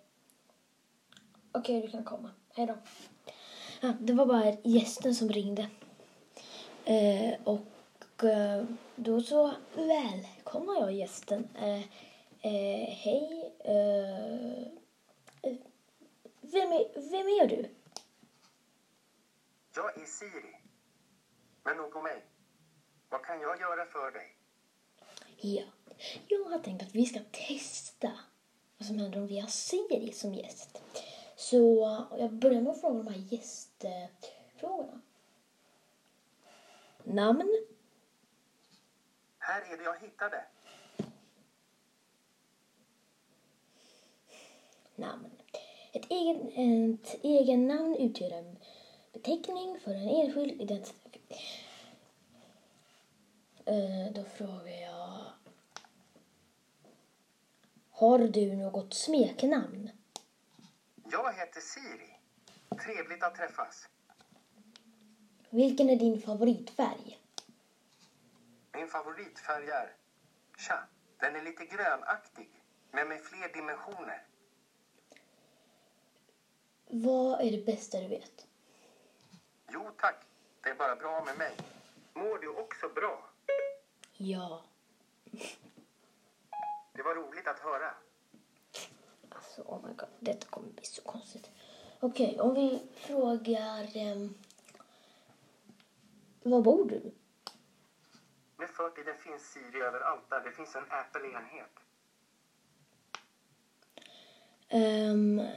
Okej, 1.52 1.78
okay, 1.78 1.82
du 1.82 1.92
kan 1.92 2.04
komma. 2.04 2.32
Hej 2.54 2.66
då. 2.66 2.76
Ja, 3.84 3.94
det 4.00 4.14
var 4.14 4.26
bara 4.26 4.54
gästen 4.64 5.16
som 5.16 5.30
ringde. 5.30 5.70
Eh, 6.86 7.34
och 7.44 8.24
eh, 8.24 8.66
då 8.96 9.22
så 9.22 9.54
välkomnar 9.76 10.80
jag 10.80 10.94
gästen. 10.94 11.48
Eh, 11.56 11.82
eh 12.42 12.90
hej. 12.90 13.54
Eh, 13.60 14.68
vem, 16.42 16.72
är, 16.72 17.10
vem 17.12 17.28
är 17.28 17.48
du? 17.48 17.70
Jag 19.76 19.98
är 20.02 20.06
Siri. 20.06 20.56
Men 21.64 21.78
nog 21.78 21.96
om 21.96 22.04
mig. 22.04 22.26
Vad 23.10 23.26
kan 23.26 23.42
jag 23.42 23.60
göra 23.60 23.86
för 23.86 24.12
dig? 24.12 24.36
Ja, 25.38 25.64
jag 26.28 26.44
har 26.44 26.60
tänkt 26.60 26.84
att 26.84 26.96
vi 26.96 27.06
ska 27.06 27.20
testa 27.32 28.12
vad 28.78 28.88
som 28.88 29.00
händer 29.00 29.20
om 29.20 29.28
vi 29.28 29.40
har 29.40 29.48
Siri 29.48 30.12
som 30.14 30.34
gäst. 30.34 30.82
Så 31.36 31.58
jag 32.18 32.34
börjar 32.34 32.62
med 32.62 32.72
att 32.72 32.82
fråga 32.82 33.04
de 33.04 33.08
här 33.08 33.28
gästfrågorna. 33.84 35.02
Namn? 37.04 37.66
Här 39.38 39.74
är 39.74 39.78
det 39.78 39.84
jag 39.84 40.00
hittade. 40.00 40.46
Namn. 44.96 45.32
Ett, 45.94 46.06
egen, 46.10 46.48
ett 46.94 47.24
egen 47.24 47.68
namn 47.68 47.96
utgör 47.96 48.32
en 48.32 48.58
beteckning 49.14 49.80
för 49.80 49.92
en 49.92 50.10
enskild 50.10 50.62
identitet. 50.62 51.32
Uh, 53.70 54.12
då 54.14 54.24
frågar 54.24 54.82
jag. 54.82 55.22
Har 57.92 58.20
du 58.20 58.56
något 58.56 58.94
smeknamn? 58.94 59.92
Jag 61.12 61.34
heter 61.34 61.62
Siri. 61.62 62.11
Trevligt 62.80 63.24
att 63.24 63.36
träffas. 63.36 63.88
Vilken 65.50 65.90
är 65.90 65.96
din 65.96 66.22
favoritfärg? 66.22 67.20
Min 68.74 68.88
favoritfärg 68.88 69.70
är... 69.70 69.96
Tja, 70.58 70.88
den 71.20 71.36
är 71.36 71.42
lite 71.42 71.66
grönaktig, 71.66 72.64
men 72.92 73.08
med 73.08 73.22
fler 73.22 73.54
dimensioner. 73.54 74.26
Vad 76.88 77.42
är 77.42 77.52
det 77.52 77.66
bästa 77.66 78.00
du 78.00 78.08
vet? 78.08 78.48
Jo 79.72 79.92
tack, 79.98 80.26
det 80.62 80.70
är 80.70 80.76
bara 80.76 80.96
bra 80.96 81.24
med 81.26 81.38
mig. 81.38 81.58
Mår 82.14 82.38
du 82.38 82.48
också 82.48 82.90
bra? 82.90 83.30
Ja. 84.14 84.64
Det 86.94 87.04
var 87.04 87.16
roligt 87.16 87.48
att 87.48 87.60
höra. 87.60 87.94
Alltså, 89.30 89.62
oh 89.62 89.88
my 89.88 89.94
god, 89.94 90.10
detta 90.20 90.48
kommer 90.48 90.70
bli 90.70 90.86
så 90.86 91.02
konstigt. 91.02 91.50
Okej, 92.04 92.26
okay, 92.26 92.40
om 92.40 92.54
vi 92.54 92.82
frågar... 92.94 93.84
Um, 93.96 94.34
var 96.44 96.62
bor 96.62 96.86
du? 96.90 97.12
Med 98.58 98.70
förtiden 98.70 99.18
finns 99.18 99.52
Siri 99.52 99.82
överallt 99.82 100.30
där 100.30 100.42
det 100.44 100.52
finns 100.52 100.76
en 100.76 100.84
Apple-enhet. 100.90 101.80
Um, 104.72 105.48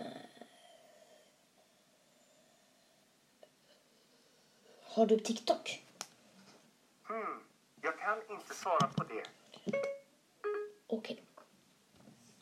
har 4.82 5.06
du 5.06 5.18
TikTok? 5.18 5.84
Hmm, 7.04 7.40
jag 7.82 7.98
kan 7.98 8.18
inte 8.30 8.54
svara 8.54 8.88
på 8.88 9.04
det. 9.04 9.24
Okej. 10.86 11.24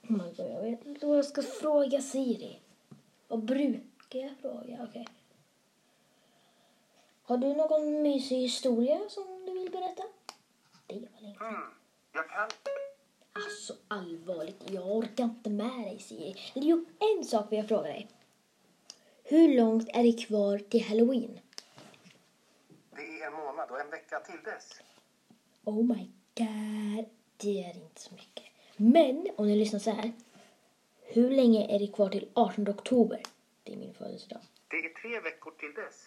Okay. 0.02 0.16
Oh 0.16 0.50
jag 0.52 0.62
vet 0.62 0.86
inte 0.86 1.06
vad 1.06 1.18
jag 1.18 1.24
ska 1.24 1.42
fråga 1.42 2.00
Siri. 2.00 2.60
Vad 3.28 3.44
brukar 3.44 3.91
jag 4.18 4.36
fråga? 4.40 4.58
Okej. 4.62 4.86
Okay. 4.88 5.04
Har 7.22 7.36
du 7.36 7.54
någon 7.54 8.02
mysig 8.02 8.36
historia 8.36 9.00
som 9.08 9.46
du 9.46 9.52
vill 9.52 9.70
berätta? 9.70 10.02
Det 10.86 10.94
var 10.94 11.20
länge 11.20 11.36
mm, 11.40 11.60
jag 12.12 12.28
kan. 12.28 12.48
Alltså 13.32 13.74
allvarligt, 13.88 14.70
jag 14.70 14.86
orkar 14.86 15.24
inte 15.24 15.50
med 15.50 15.84
dig 15.84 15.98
Siri. 15.98 16.36
Jo, 16.54 16.84
en 16.98 17.24
sak 17.24 17.52
vill 17.52 17.58
jag 17.58 17.68
fråga 17.68 17.82
dig. 17.82 18.08
Hur 19.24 19.56
långt 19.56 19.88
är 19.88 20.02
det 20.02 20.26
kvar 20.26 20.58
till 20.58 20.84
halloween? 20.84 21.40
Det 22.96 23.22
är 23.22 23.26
en 23.26 23.32
månad 23.32 23.70
och 23.70 23.80
en 23.80 23.90
vecka 23.90 24.20
till 24.20 24.42
dess. 24.44 24.80
Oh 25.64 25.84
my 25.84 26.10
god, 26.34 27.06
det 27.36 27.64
är 27.64 27.76
inte 27.76 28.00
så 28.00 28.14
mycket. 28.14 28.44
Men 28.76 29.28
om 29.36 29.46
ni 29.46 29.56
lyssnar 29.56 29.80
så 29.80 29.90
här. 29.90 30.12
Hur 31.02 31.30
länge 31.30 31.74
är 31.74 31.78
det 31.78 31.86
kvar 31.86 32.08
till 32.08 32.28
18 32.34 32.68
oktober? 32.68 33.22
Det 33.62 33.72
är 33.72 33.76
min 33.76 33.94
födelsedag. 33.94 34.40
Det 34.68 34.76
är 34.76 34.94
tre 35.02 35.20
veckor 35.20 35.50
till 35.50 35.74
dess. 35.74 36.04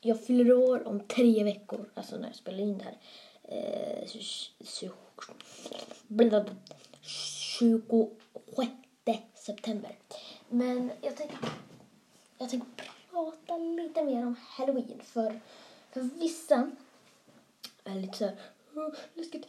Jag 0.00 0.26
fyller 0.26 0.52
år 0.52 0.86
om 0.88 1.00
tre 1.00 1.44
veckor, 1.44 1.90
alltså 1.94 2.16
när 2.16 2.28
jag 2.28 2.36
spelar 2.36 2.58
in 2.58 2.78
det 2.78 2.84
här. 2.84 2.98
Eh, 3.42 4.06
26 4.08 4.94
september. 9.34 9.96
Men 10.48 10.90
jag 11.00 11.16
tänker, 11.16 11.38
jag 12.38 12.50
tänker 12.50 12.68
prata 13.10 13.56
lite 13.56 14.04
mer 14.04 14.26
om 14.26 14.36
halloween. 14.40 15.00
För, 15.04 15.40
för 15.92 16.00
vissa 16.00 16.70
är 17.84 17.94
lite 17.94 18.18
så 18.18 18.24
här, 18.24 18.36
Åh, 18.74 18.88
läskigt. 19.14 19.46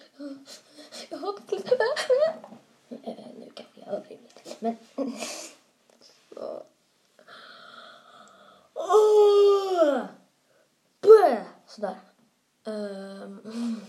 Jag 1.09 1.47
klipp. 1.47 1.65
Eh, 3.03 3.13
Nu 3.39 3.51
kanske 3.53 3.79
jag 3.79 3.87
överdriver 3.87 4.23
lite. 4.23 4.55
Men... 4.59 4.77
Så. 6.29 6.63
Åh! 8.73 8.73
Bäh! 8.73 8.98
Sådär. 11.69 11.99
Ehm, 12.65 13.81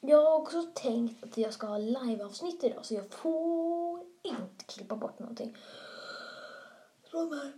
jag 0.00 0.24
har 0.24 0.34
också 0.36 0.62
tänkt 0.74 1.24
att 1.24 1.36
jag 1.36 1.52
ska 1.52 1.66
ha 1.66 1.78
liveavsnitt 1.78 2.64
idag 2.64 2.86
så 2.86 2.94
jag 2.94 3.10
får 3.10 4.04
inte 4.22 4.64
klippa 4.64 4.96
bort 4.96 5.18
någonting. 5.18 5.56
De 7.10 7.32
här 7.32 7.52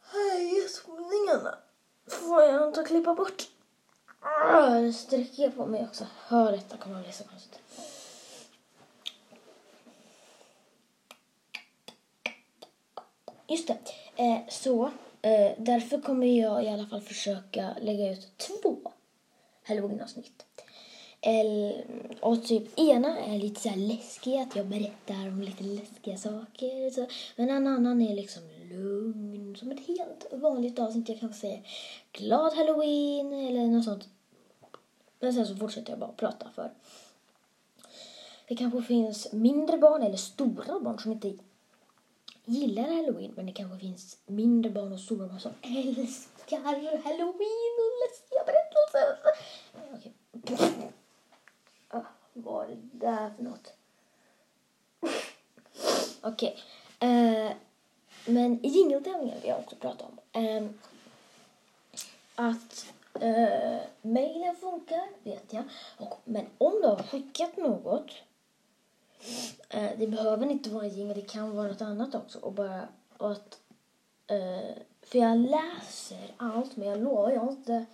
härsomningarna 0.00 1.58
får 2.06 2.42
jag 2.42 2.68
inte 2.68 2.84
klippa 2.84 3.14
bort. 3.14 3.48
Nu 4.70 4.92
sträcker 4.92 5.42
jag 5.42 5.56
på 5.56 5.66
mig 5.66 5.86
också. 5.90 6.06
Hör 6.26 6.52
detta 6.52 6.76
kommer 6.76 6.96
att 6.96 7.04
bli 7.04 7.12
så 7.12 7.24
konstigt. 7.24 7.61
Just 13.52 13.68
det. 13.68 13.78
Eh, 14.16 14.38
så 14.48 14.84
eh, 15.22 15.52
därför 15.58 16.00
kommer 16.00 16.26
jag 16.26 16.64
i 16.64 16.68
alla 16.68 16.86
fall 16.86 17.00
försöka 17.00 17.74
lägga 17.80 18.12
ut 18.12 18.28
två 18.36 18.76
halloweenavsnitt. 19.64 20.46
El- 21.20 21.82
Och 22.20 22.44
typ 22.44 22.78
ena 22.78 23.18
är 23.18 23.38
lite 23.38 23.60
så 23.60 23.68
här 23.68 23.76
läskig, 23.76 24.36
att 24.36 24.56
jag 24.56 24.66
berättar 24.66 25.28
om 25.28 25.42
lite 25.42 25.64
läskiga 25.64 26.16
saker. 26.16 26.90
Så. 26.90 27.06
Men 27.36 27.50
en 27.50 27.66
annan 27.66 28.02
är 28.02 28.14
liksom 28.14 28.42
lugn, 28.70 29.56
som 29.56 29.70
ett 29.70 29.86
helt 29.86 30.26
vanligt 30.32 30.78
avsnitt. 30.78 31.08
Jag 31.08 31.20
kanske 31.20 31.40
säger 31.40 31.62
glad 32.12 32.54
halloween 32.54 33.32
eller 33.32 33.66
något 33.66 33.84
sånt. 33.84 34.08
Men 35.20 35.32
sen 35.32 35.46
så 35.46 35.56
fortsätter 35.56 35.90
jag 35.90 35.98
bara 35.98 36.12
prata 36.12 36.50
för 36.54 36.70
det 38.48 38.56
kanske 38.56 38.82
finns 38.82 39.32
mindre 39.32 39.78
barn 39.78 40.02
eller 40.02 40.16
stora 40.16 40.80
barn 40.80 40.98
som 40.98 41.12
inte 41.12 41.32
gillar 42.44 42.82
halloween 42.82 43.32
men 43.36 43.46
det 43.46 43.52
kanske 43.52 43.78
finns 43.78 44.18
mindre 44.26 44.70
barn 44.70 44.92
och 44.92 45.00
stora 45.00 45.26
barn 45.26 45.40
som 45.40 45.52
älskar 45.62 46.58
halloween 47.04 47.74
och 47.82 47.92
läskiga 48.02 48.44
berättelser. 48.46 49.18
Eh, 49.74 49.94
okej. 49.94 50.92
Ah, 51.88 52.00
vad 52.32 52.44
var 52.44 52.66
det 52.66 53.06
där 53.06 53.30
för 53.36 53.42
något? 53.42 53.72
Okej. 56.20 56.56
Eh, 57.00 57.52
men 58.26 58.66
i 58.66 58.68
jingeltävlingen 58.68 59.40
vill 59.40 59.48
jag 59.48 59.58
också 59.58 59.76
prata 59.76 60.04
om 60.04 60.18
ehm, 60.32 60.78
att 62.34 62.86
eh, 63.20 63.28
uh, 63.28 63.80
mejlen 64.02 64.56
funkar, 64.56 65.08
vet 65.22 65.52
jag. 65.52 65.64
Och, 65.96 66.20
men 66.24 66.46
om 66.58 66.72
du 66.82 66.88
har 66.88 67.02
skickat 67.02 67.56
något 67.56 68.10
Eh, 69.68 69.90
det 69.98 70.06
behöver 70.06 70.46
inte 70.46 70.70
vara 70.70 70.84
en 70.84 70.90
jingle, 70.90 71.14
det 71.14 71.20
kan 71.20 71.56
vara 71.56 71.68
något 71.68 71.82
annat 71.82 72.14
också. 72.14 72.38
Och 72.38 72.52
bara 72.52 72.88
och 73.16 73.32
att, 73.32 73.58
eh, 74.26 74.76
för 75.02 75.18
jag 75.18 75.38
läser 75.38 76.34
allt, 76.36 76.76
men 76.76 76.88
jag 76.88 77.00
lovar, 77.00 77.30
jag 77.30 77.40
har 77.40 77.50
inte 77.50 77.86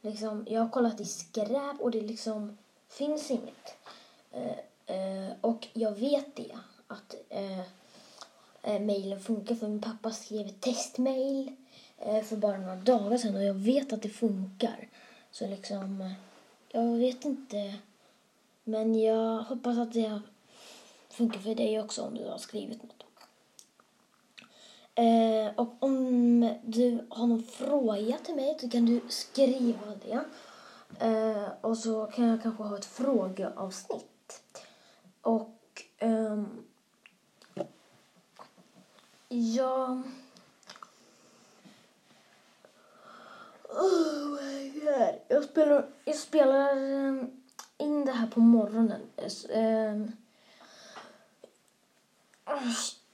liksom, 0.00 0.46
jag 0.48 0.60
har 0.60 0.68
kollat 0.68 1.00
i 1.00 1.04
skräp 1.04 1.80
och 1.80 1.90
det 1.90 2.00
liksom 2.00 2.58
finns 2.88 3.30
inget. 3.30 3.76
Eh, 4.32 4.58
eh, 4.96 5.32
och 5.40 5.68
jag 5.72 5.92
vet 5.92 6.36
det, 6.36 6.58
att 6.86 7.14
eh, 7.28 7.60
eh 8.62 8.80
mejlen 8.80 9.20
funkar 9.20 9.54
för 9.54 9.68
min 9.68 9.82
pappa 9.82 10.10
skrev 10.10 10.46
ett 10.46 10.60
testmejl 10.60 11.52
eh, 11.98 12.22
för 12.22 12.36
bara 12.36 12.58
några 12.58 12.76
dagar 12.76 13.18
sedan 13.18 13.36
och 13.36 13.44
jag 13.44 13.54
vet 13.54 13.92
att 13.92 14.02
det 14.02 14.08
funkar. 14.08 14.88
Så 15.30 15.46
liksom, 15.46 16.00
eh, 16.00 16.12
jag 16.68 16.96
vet 16.96 17.24
inte. 17.24 17.74
Men 18.64 19.00
jag 19.00 19.42
hoppas 19.42 19.78
att 19.78 19.92
det 19.92 20.20
funkar 21.18 21.40
för 21.40 21.54
dig 21.54 21.80
också 21.80 22.02
om 22.02 22.14
du 22.14 22.24
har 22.24 22.38
skrivit 22.38 22.82
något. 22.82 23.04
Eh, 24.94 25.54
och 25.56 25.76
om 25.78 26.40
du 26.62 27.06
har 27.08 27.26
någon 27.26 27.42
fråga 27.42 28.18
till 28.18 28.34
mig 28.34 28.58
så 28.60 28.68
kan 28.68 28.86
du 28.86 29.00
skriva 29.08 29.94
det. 30.04 30.24
Eh, 31.06 31.48
och 31.60 31.78
så 31.78 32.06
kan 32.06 32.28
jag 32.28 32.42
kanske 32.42 32.62
ha 32.62 32.78
ett 32.78 32.84
frågeavsnitt. 32.84 34.42
Och 35.22 35.84
ehm, 35.98 36.64
ja... 39.28 40.02
Oh 43.68 44.42
my 44.42 44.70
god. 44.70 45.14
Jag 45.28 45.44
spelar, 45.44 45.86
jag 46.04 46.16
spelar 46.16 46.76
ehm, 46.76 47.30
in 47.78 48.04
det 48.04 48.12
här 48.12 48.26
på 48.26 48.40
morgonen. 48.40 49.00
Ehm, 49.52 50.12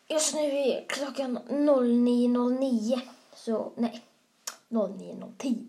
Just 0.08 0.34
nu 0.34 0.40
är 0.40 0.84
klockan 0.88 1.38
09.09. 1.38 3.00
Så 3.34 3.72
nej, 3.76 4.04
09.10. 4.68 5.66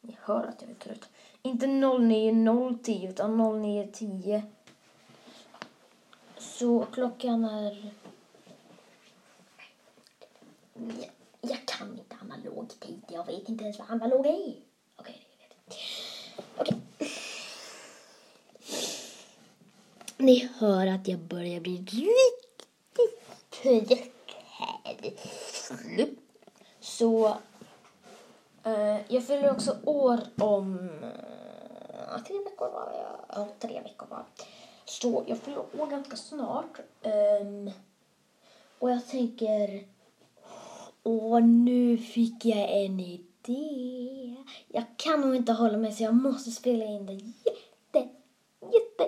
Ni 0.00 0.16
hör 0.20 0.44
att 0.44 0.62
jag 0.62 0.70
är 0.70 0.74
trött. 0.74 1.08
Inte 1.42 1.66
09.010 1.66 3.08
utan 3.10 3.40
09.10. 3.40 4.42
Så 6.38 6.86
klockan 6.92 7.44
är... 7.44 7.94
Jag, 10.74 11.10
jag 11.40 11.66
kan 11.66 11.98
inte 11.98 12.16
analog 12.22 12.68
tid. 12.80 13.02
Jag 13.08 13.26
vet 13.26 13.48
inte 13.48 13.64
ens 13.64 13.78
vad 13.78 13.90
analog 13.90 14.26
är. 14.26 14.54
Okej, 14.96 15.26
jag 15.38 15.48
vet. 15.48 15.78
Okej. 16.56 16.78
Ni 20.28 20.50
hör 20.58 20.86
att 20.86 21.08
jag 21.08 21.18
börjar 21.18 21.60
bli 21.60 21.76
riktigt 21.76 22.08
trött 23.62 23.98
här. 24.46 24.96
Så 26.80 27.28
eh, 28.64 28.96
jag 29.08 29.24
fyller 29.24 29.50
också 29.50 29.76
år 29.84 30.20
om 30.40 30.90
eh, 31.02 32.22
tre 32.26 32.38
veckor 32.38 32.70
var 32.72 32.92
jag. 32.92 33.18
Ja, 33.28 33.48
tre 33.58 33.80
veckor 33.80 34.06
var 34.10 34.24
Så 34.84 35.24
jag 35.26 35.38
fyller 35.38 35.80
år 35.80 35.86
ganska 35.86 36.16
snart. 36.16 36.80
Ehm, 37.02 37.70
och 38.78 38.90
jag 38.90 39.08
tänker, 39.08 39.84
åh 41.02 41.40
nu 41.40 41.98
fick 41.98 42.44
jag 42.44 42.84
en 42.84 43.00
idé. 43.00 44.36
Jag 44.68 44.84
kan 44.96 45.20
nog 45.20 45.36
inte 45.36 45.52
hålla 45.52 45.78
mig 45.78 45.92
så 45.92 46.02
jag 46.02 46.14
måste 46.14 46.50
spela 46.50 46.84
in 46.84 47.06
det 47.06 47.12
jätte, 47.12 48.08
jätte, 48.60 49.07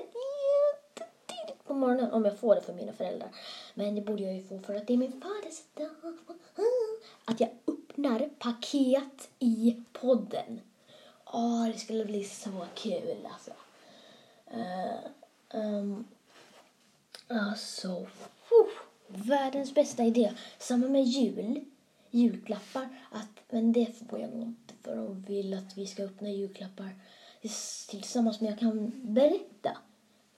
på 1.70 1.74
morgonen 1.74 2.12
om 2.12 2.24
jag 2.24 2.38
får 2.38 2.54
det 2.54 2.60
för 2.60 2.72
mina 2.72 2.92
föräldrar. 2.92 3.28
Men 3.74 3.94
det 3.94 4.00
borde 4.00 4.22
jag 4.22 4.34
ju 4.34 4.42
få 4.42 4.58
för 4.58 4.74
att 4.74 4.86
det 4.86 4.92
är 4.92 4.96
min 4.96 5.22
födelsedag. 5.22 6.14
Att 7.24 7.40
jag 7.40 7.50
öppnar 7.66 8.28
paket 8.38 9.30
i 9.38 9.82
podden. 9.92 10.60
Åh, 11.24 11.66
det 11.66 11.78
skulle 11.78 12.04
bli 12.04 12.24
så 12.24 12.66
kul 12.74 13.28
alltså. 13.32 13.50
Uh, 14.54 15.60
um, 15.60 16.04
alltså, 17.28 17.88
uh, 17.88 18.68
världens 19.06 19.74
bästa 19.74 20.04
idé. 20.04 20.32
Samma 20.58 20.88
med 20.88 21.04
jul, 21.04 21.64
julklappar. 22.10 22.88
Att, 23.10 23.40
men 23.50 23.72
det 23.72 23.86
får 24.08 24.20
jag 24.20 24.30
nog 24.30 24.42
inte 24.42 24.74
för 24.82 24.96
de 24.96 25.22
vill 25.22 25.54
att 25.54 25.76
vi 25.76 25.86
ska 25.86 26.02
öppna 26.02 26.30
julklappar 26.30 26.90
tillsammans. 27.88 28.40
Men 28.40 28.50
jag 28.50 28.58
kan 28.58 28.92
berätta 29.14 29.76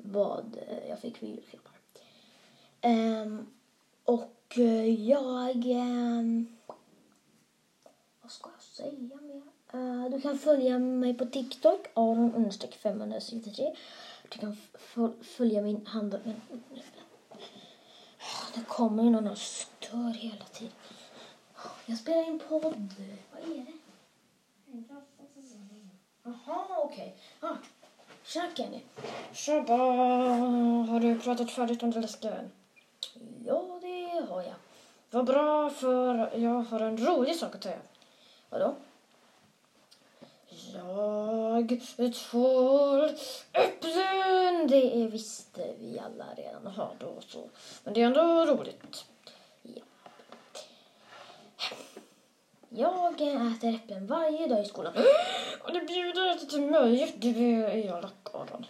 vad 0.02 0.56
eh, 0.68 0.88
jag 0.88 0.98
fick 0.98 1.16
för 1.16 1.26
julklappar. 1.26 1.72
Ehm, 2.80 3.46
och 4.04 4.58
eh, 4.58 5.08
jag... 5.08 5.66
ehm, 5.66 6.56
vad 8.22 8.32
ska 8.32 8.50
jag 8.50 8.62
säga 8.62 9.20
mer? 9.20 9.42
Eh, 9.72 10.10
du 10.10 10.20
kan 10.20 10.38
följa 10.38 10.78
mig 10.78 11.14
på 11.14 11.26
TikTok, 11.26 11.86
aron 11.94 12.52
563. 12.82 13.76
Du 14.28 14.38
kan 14.38 14.56
följa 15.22 15.62
min 15.62 15.86
handel... 15.86 16.20
Men, 16.24 16.40
det 18.54 18.64
kommer 18.68 19.02
ju 19.02 19.10
någon 19.10 19.28
och 19.28 19.38
stör 19.38 20.12
hela 20.12 20.44
tiden. 20.44 20.72
Jag 21.86 21.98
spelar 21.98 22.28
in 22.28 22.38
podd. 22.48 22.94
Vad 23.32 23.42
är 23.42 23.54
det? 23.54 23.72
Jaha, 26.22 26.66
okej. 26.84 27.16
Ah, 27.40 27.56
tja 28.24 28.42
Kenny. 28.54 28.80
Tjaba! 29.32 29.76
Har 30.90 31.00
du 31.00 31.18
pratat 31.18 31.50
färdigt 31.50 31.82
om 31.82 31.90
det 31.90 32.00
läskiga? 32.00 32.34
Ja, 33.46 33.78
det 33.82 34.26
har 34.28 34.42
jag. 34.42 34.54
Vad 35.10 35.24
bra, 35.24 35.70
för 35.70 36.30
jag 36.36 36.62
har 36.62 36.80
en 36.80 37.06
rolig 37.06 37.36
sak 37.36 37.54
att 37.54 37.62
säga. 37.62 37.78
Vadå? 38.50 38.74
Jag 40.74 41.80
två 42.14 43.08
äpplen. 43.52 44.66
Det 44.68 45.06
visste 45.06 45.74
vi 45.80 45.98
alla 45.98 46.24
redan. 46.36 46.62
Jaha, 46.64 46.88
då 46.98 47.14
så. 47.28 47.48
Men 47.84 47.94
det 47.94 48.02
är 48.02 48.06
ändå 48.06 48.44
roligt. 48.44 49.04
Jag 52.74 53.20
äter 53.20 53.74
äpplen 53.74 54.06
varje 54.06 54.46
dag 54.46 54.62
i 54.62 54.64
skolan. 54.64 54.92
Och 55.62 55.72
du 55.72 55.80
bjuder 55.80 56.32
inte 56.32 56.46
till 56.46 56.62
mig. 56.62 57.14
Du 57.18 57.28
är 57.28 57.76
elak, 57.76 58.34
Aron. 58.34 58.66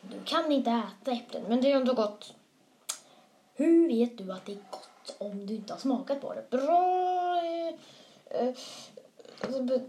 Du 0.00 0.24
kan 0.24 0.52
inte 0.52 0.70
äta 0.70 1.12
äpplen, 1.12 1.42
men 1.48 1.60
det 1.60 1.72
är 1.72 1.76
ändå 1.76 1.94
gott. 1.94 2.34
Hur 3.54 3.88
vet 3.88 4.18
du 4.18 4.32
att 4.32 4.46
det 4.46 4.52
är 4.52 4.58
gott 4.70 5.16
om 5.18 5.46
du 5.46 5.54
inte 5.54 5.72
har 5.72 5.80
smakat 5.80 6.20
på 6.20 6.34
det? 6.34 6.50
Bra... 6.50 7.36
Eh, 7.44 7.74
eh, 8.40 8.54
alltså, 9.40 9.80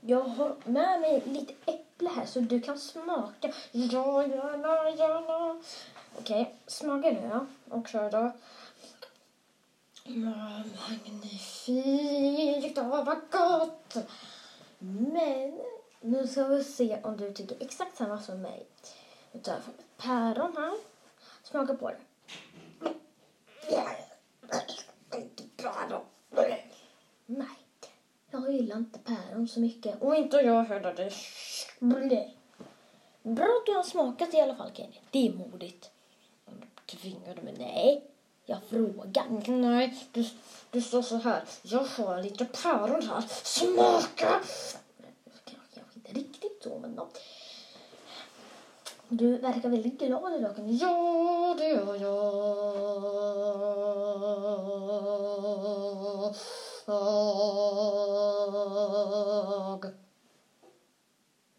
Jag 0.00 0.20
har 0.20 0.56
med 0.64 1.00
mig 1.00 1.22
lite 1.26 1.52
äpple 1.66 2.08
här 2.08 2.26
så 2.26 2.40
du 2.40 2.60
kan 2.60 2.78
smaka. 2.78 3.52
Ja, 3.72 4.26
gärna, 4.26 4.90
gärna. 4.90 5.62
Okej, 6.18 6.54
smaka 6.66 7.10
nu 7.10 7.30
då. 7.32 7.46
Och 7.76 7.88
så 7.88 8.08
då. 8.08 8.32
Magnifikt, 10.88 12.78
åh 12.78 13.04
vad 13.04 13.20
gott! 13.30 13.96
Men 14.78 15.60
nu 16.00 16.26
ska 16.26 16.44
vi 16.44 16.64
se 16.64 16.98
om 17.02 17.16
du 17.16 17.32
tycker 17.32 17.56
exakt 17.60 17.96
samma 17.96 18.20
som 18.20 18.42
mig. 18.42 18.66
Nu 19.32 19.40
tar 19.40 19.52
jag 19.52 19.62
fram 19.62 19.74
ett 19.78 19.96
päron 19.96 20.56
här. 20.56 20.74
Smaka 21.42 21.74
på 21.74 21.90
det. 21.90 21.96
Inte 25.18 25.42
päron. 25.56 26.02
Nej, 27.26 27.48
jag 28.30 28.52
gillar 28.52 28.76
inte 28.76 28.98
päron 28.98 29.48
så 29.48 29.60
mycket. 29.60 30.02
Och 30.02 30.16
inte 30.16 30.36
jag 30.36 30.64
heller. 30.64 30.94
Det 30.94 31.10
Bra 33.22 33.44
att 33.44 33.66
du 33.66 33.74
har 33.74 33.82
smakat 33.82 34.34
i 34.34 34.40
alla 34.40 34.56
fall, 34.56 34.70
Kenny. 34.74 35.00
Det 35.10 35.26
är 35.28 35.32
modigt. 35.32 35.90
Tvingar 36.86 37.34
du 37.34 37.42
mig? 37.42 37.54
Nej. 37.58 38.11
Jag 38.46 38.58
frågar. 38.70 39.24
Nej, 39.50 40.06
du, 40.12 40.24
du 40.70 40.80
står 40.80 41.02
så 41.02 41.16
här. 41.16 41.44
Jag 41.62 41.84
har 41.84 42.22
lite 42.22 42.44
päron 42.44 43.02
här. 43.08 43.24
Smaka! 43.42 44.40
Kanske 45.44 45.94
inte 45.94 46.12
riktigt 46.12 46.62
så, 46.62 46.78
men 46.78 46.96
då. 46.96 47.08
Du 49.08 49.38
verkar 49.38 49.68
väldigt 49.68 49.98
glad 49.98 50.34
idag. 50.34 50.54
Ja, 50.80 51.54
det 51.58 51.68
gör 51.68 51.96
jag. 51.96 52.32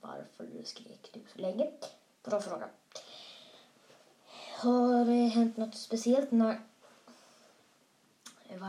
Varför 0.02 0.64
skrek 0.64 1.10
du 1.14 1.20
så 1.36 1.42
länge? 1.42 1.68
Bra 2.24 2.42
fråga. 2.42 2.70
Har 4.58 5.06
det 5.06 5.28
hänt 5.28 5.58
något 5.58 5.76
speciellt? 5.76 6.32
Nej. 6.32 6.60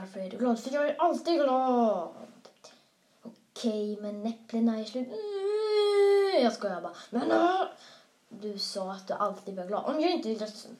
Varför 0.04 0.20
är 0.20 0.30
du 0.30 0.36
glad? 0.36 0.60
För 0.60 0.70
jag 0.70 0.88
är 0.88 0.96
alltid 0.98 1.34
glad. 1.34 2.08
Okej, 3.22 3.98
men 4.00 4.26
äpplena 4.26 4.78
är 4.80 4.84
slut. 4.84 5.06
Mm, 5.08 6.44
Jag 6.44 6.52
skojar 6.52 6.80
bara. 6.80 6.92
Men 7.10 7.30
äh, 7.30 7.60
du 8.28 8.58
sa 8.58 8.92
att 8.92 9.08
du 9.08 9.14
alltid 9.14 9.56
var 9.56 9.64
glad. 9.66 9.84
Om 9.84 10.00
jag 10.00 10.10
inte 10.10 10.30
är 10.30 10.38
ledsen. 10.38 10.76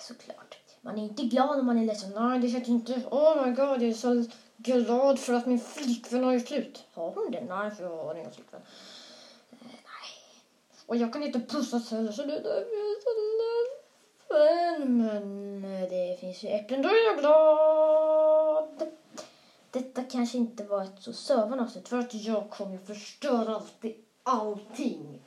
Såklart. 0.00 0.58
Man 0.80 0.98
är 0.98 1.02
inte 1.02 1.22
glad 1.22 1.58
om 1.60 1.66
man 1.66 1.78
är 1.78 1.84
ledsen. 1.86 2.12
Nej, 2.14 2.38
det 2.40 2.48
känns 2.48 2.68
inte. 2.68 3.02
Oh 3.10 3.46
my 3.46 3.50
god, 3.52 3.82
jag 3.82 3.90
är 3.90 3.94
så 3.94 4.24
glad 4.56 5.18
för 5.18 5.32
att 5.32 5.46
min 5.46 5.60
flickvän 5.60 6.24
har 6.24 6.32
gjort 6.32 6.48
slut. 6.48 6.84
Har 6.94 7.10
hon 7.10 7.30
det? 7.30 7.40
Nej, 7.40 7.70
för 7.70 7.84
jag 7.84 8.04
har 8.04 8.14
ingen 8.14 8.32
flickvän. 8.32 8.60
Eh, 9.50 9.56
Nej. 9.62 10.10
Och 10.86 10.96
jag 10.96 11.12
kan 11.12 11.22
inte 11.22 11.40
pussas 11.40 11.90
heller 11.90 12.12
så 12.12 12.22
det 12.22 12.32
är 12.36 12.42
därför 12.42 12.76
jag 12.76 12.90
är 12.90 13.00
så 13.02 13.10
ledsen. 13.40 13.79
Men 14.30 14.96
men, 14.96 15.88
det 15.88 16.16
finns 16.20 16.42
ju 16.42 16.48
äpplen, 16.48 16.82
då 16.82 16.88
är 16.88 17.06
jag 17.06 17.18
glad. 17.18 18.88
Detta 19.70 20.02
kanske 20.02 20.38
inte 20.38 20.62
var 20.62 20.82
ett 20.82 21.02
så 21.02 21.12
sövande 21.12 21.64
avsnitt 21.64 21.88
för 21.88 21.96
att 21.96 22.14
jag 22.14 22.48
kommer 22.48 22.78
förstöra 22.78 23.54
alltid 23.54 23.92
allting. 24.22 25.18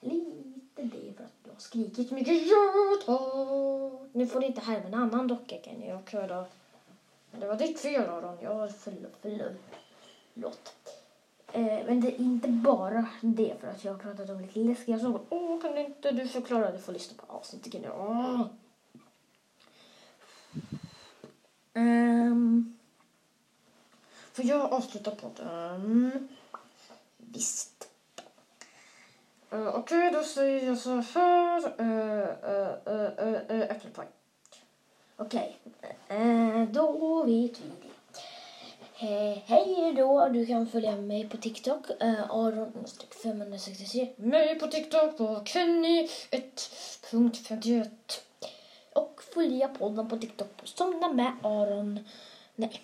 Lite 0.00 0.82
det 0.82 1.12
för 1.16 1.24
att 1.24 1.44
du 1.44 1.50
har 1.50 1.58
skrikit 1.58 2.08
så 2.08 2.14
mycket. 2.14 2.34
Ja, 2.48 2.96
tack. 2.96 4.08
Nu 4.12 4.26
får 4.26 4.40
du 4.40 4.46
inte 4.46 4.60
härma 4.60 4.86
en 4.86 4.94
annan 4.94 5.26
docka 5.26 5.58
Kenny. 5.62 5.88
Jag 5.88 6.08
kör 6.10 6.26
då. 6.26 6.46
Det 7.30 7.46
var 7.46 7.56
ditt 7.56 7.78
fel 7.78 8.08
Aron. 8.08 8.40
Jag 8.40 8.72
förlåt. 8.72 9.12
förlåt. 9.22 10.74
Eh, 11.52 11.86
men 11.86 12.00
det 12.00 12.08
är 12.08 12.20
inte 12.20 12.48
bara 12.48 13.06
det 13.20 13.54
för 13.60 13.68
att 13.68 13.84
jag 13.84 13.92
har 13.92 13.98
pratat 13.98 14.30
om 14.30 14.40
lite 14.40 14.58
läskiga 14.58 14.98
saker. 14.98 15.20
Åh, 15.28 15.60
kan 15.60 15.78
inte 15.78 16.10
du 16.10 16.28
förklara? 16.28 16.72
Du 16.72 16.78
får 16.78 16.92
lyssna 16.92 17.16
på 17.26 17.32
avsnittet 17.32 17.72
Kenny. 17.72 17.88
Åh. 17.88 18.46
Ehm. 21.74 22.78
Får 24.32 24.44
jag 24.44 24.72
avsluta 24.72 25.10
podden? 25.10 26.28
Visst. 27.16 27.88
Uh, 29.52 29.68
Okej, 29.68 30.10
då 30.12 30.22
säger 30.22 30.66
jag 30.66 30.78
så 30.78 30.90
här. 30.90 31.80
Uh, 31.80 32.28
uh, 32.44 32.94
uh, 32.94 33.28
uh, 33.28 33.56
uh, 33.56 33.70
äppelpaj. 33.70 34.06
Okej, 35.16 35.58
uh, 36.10 36.70
då 36.70 37.22
vet 37.24 37.60
vi 37.60 37.68
det. 37.82 37.87
Eh, 39.00 39.38
hej 39.46 39.94
då, 39.96 40.28
du 40.28 40.46
kan 40.46 40.66
följa 40.66 40.96
mig 40.96 41.28
på 41.28 41.36
TikTok, 41.36 41.90
eh, 42.00 42.30
Aron 42.30 42.84
563. 43.22 44.08
Mig 44.16 44.58
på 44.58 44.66
TikTok 44.66 45.18
på 45.18 45.42
Kenny 45.44 46.08
1.51. 46.30 47.90
Och 48.92 49.22
följa 49.34 49.68
podden 49.68 50.08
på 50.08 50.18
TikTok 50.18 50.56
på 50.56 50.66
Somna 50.66 51.12
med 51.12 51.32
Aron. 51.42 52.00
Nej, 52.54 52.80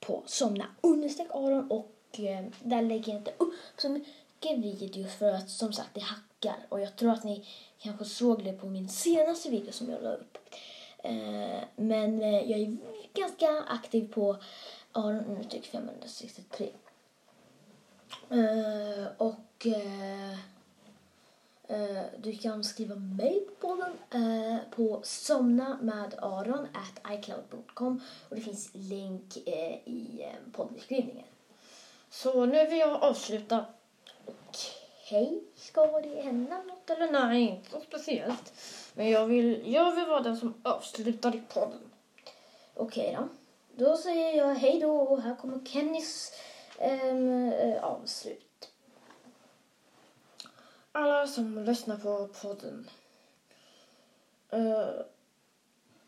på 0.00 0.22
Somna 0.26 0.66
understreck 0.80 1.28
Aron 1.30 1.70
och 1.70 2.20
eh, 2.20 2.44
där 2.62 2.82
lägger 2.82 3.12
jag 3.12 3.20
inte 3.20 3.34
upp 3.38 3.54
så 3.76 3.88
mycket 3.88 4.58
videos 4.58 5.14
för 5.14 5.32
att 5.32 5.50
som 5.50 5.72
sagt 5.72 5.94
det 5.94 6.00
hackar 6.00 6.66
och 6.68 6.80
jag 6.80 6.96
tror 6.96 7.12
att 7.12 7.24
ni 7.24 7.46
kanske 7.78 8.04
såg 8.04 8.44
det 8.44 8.52
på 8.52 8.66
min 8.66 8.88
senaste 8.88 9.50
video 9.50 9.72
som 9.72 9.90
jag 9.90 10.02
la 10.02 10.12
upp. 10.12 10.38
Eh, 11.04 11.62
men 11.76 12.22
eh, 12.22 12.50
jag 12.50 12.60
är 12.60 12.76
ganska 13.14 13.64
aktiv 13.68 14.12
på 14.12 14.36
Aron 14.94 15.24
understreck 15.24 15.66
563. 15.66 16.68
Eh, 18.30 19.06
och 19.16 19.66
eh, 19.66 20.32
eh, 21.68 22.04
du 22.18 22.36
kan 22.36 22.64
skriva 22.64 22.94
mejl 22.94 23.40
på 23.60 23.68
podden 23.68 23.92
eh, 24.10 24.58
på 24.70 25.00
somna 25.02 25.78
med 25.82 26.14
aron 26.22 26.66
at 26.74 27.18
icloud.com 27.18 28.00
och 28.28 28.36
det 28.36 28.42
finns 28.42 28.70
länk 28.72 29.36
eh, 29.46 29.74
i 29.84 30.22
eh, 30.22 30.52
poddbeskrivningen. 30.52 31.26
Så 32.10 32.46
nu 32.46 32.66
vill 32.66 32.78
jag 32.78 33.02
avsluta. 33.02 33.64
Okej, 34.26 35.42
ska 35.56 36.00
det 36.00 36.22
hända 36.22 36.62
något 36.62 36.90
eller 36.90 37.12
nej? 37.12 37.42
Inte 37.42 37.70
så 37.70 37.80
speciellt. 37.80 38.52
Men 38.94 39.10
jag 39.10 39.26
vill, 39.26 39.72
jag 39.72 39.94
vill 39.94 40.06
vara 40.06 40.20
den 40.20 40.36
som 40.36 40.54
avslutar 40.62 41.36
i 41.36 41.42
podden. 41.48 41.90
Okej 42.74 43.16
då. 43.18 43.28
Då 43.76 43.96
säger 43.96 44.36
jag 44.36 44.54
hej 44.54 44.80
då 44.80 44.96
och 44.96 45.22
här 45.22 45.36
kommer 45.36 45.64
Kennys 45.64 46.32
äm, 46.78 47.52
avslut. 47.80 48.72
Alla 50.92 51.26
som 51.26 51.64
lyssnar 51.64 51.96
på 51.96 52.28
podden. 52.42 52.90
eh, 54.50 54.88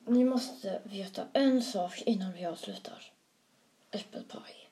ni 0.07 0.24
måste 0.24 0.81
veta 0.85 1.26
en 1.33 1.62
sak 1.62 2.02
innan 2.07 2.33
vi 2.33 2.46
avslutar. 2.46 3.12
Äppelpaj. 3.90 4.65